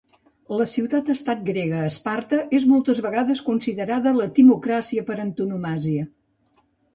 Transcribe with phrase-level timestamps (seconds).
[0.59, 6.09] La ciutat-estat grega Esparta és moltes vegades considerada la timocràcia per antonomàsia.